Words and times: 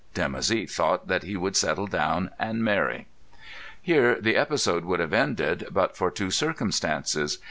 Dimoussi 0.15 0.65
thought 0.67 1.09
that 1.09 1.21
he 1.21 1.37
would 1.37 1.55
settle 1.55 1.85
down 1.85 2.31
and 2.39 2.63
marry. 2.63 3.05
Here 3.79 4.19
the 4.19 4.35
episode 4.35 4.83
would 4.83 4.99
have 4.99 5.13
ended 5.13 5.67
but 5.71 5.95
for 5.95 6.09
two 6.09 6.31
circumstances. 6.31 7.37